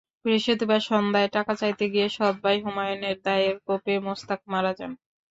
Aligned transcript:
বৃহস্পতিবার 0.23 0.81
সন্ধ্যায় 0.87 1.29
টাকা 1.35 1.53
চাইতে 1.61 1.83
গিয়ে 1.93 2.07
সৎভাই 2.09 2.57
হুমায়ুনের 2.63 3.17
দায়ের 3.25 3.55
কোপে 3.65 3.95
মোস্তাক 4.07 4.41
মারা 4.51 4.71
যান। 4.77 4.91